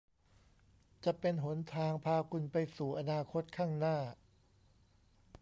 [1.05, 3.97] จะเป็นหนทางพาคุณไปสู่อนาคตข้างหน้า